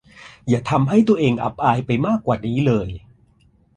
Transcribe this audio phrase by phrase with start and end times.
[0.47, 2.89] อย่าทำให้ตัวเองอับอายไปมากกว่านี้เลย